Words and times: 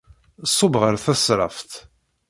Ṣubb 0.57 0.73
ɣer 0.81 0.95
tesraft. 1.03 1.71